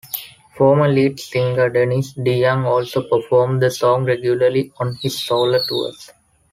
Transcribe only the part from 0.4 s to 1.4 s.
Former lead